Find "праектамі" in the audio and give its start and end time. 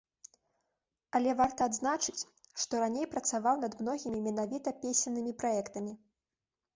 5.45-5.93